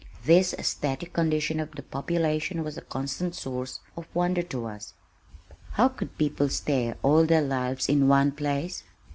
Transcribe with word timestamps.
This 0.25 0.55
static 0.61 1.13
condition 1.13 1.59
of 1.59 1.73
the 1.73 1.83
population 1.83 2.63
was 2.63 2.75
a 2.75 2.81
constant 2.81 3.35
source 3.35 3.81
of 3.95 4.07
wonder 4.15 4.41
to 4.41 4.65
us. 4.65 4.95
How 5.73 5.89
could 5.89 6.17
people 6.17 6.49
stay 6.49 6.95
all 7.03 7.23
their 7.27 7.43
lives 7.43 7.87
in 7.87 8.07
one 8.07 8.31
place? 8.31 8.81